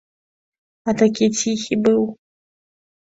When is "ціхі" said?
1.41-1.79